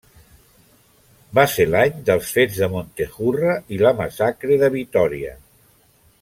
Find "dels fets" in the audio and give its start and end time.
2.07-2.57